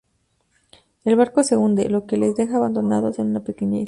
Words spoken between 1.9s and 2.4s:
que les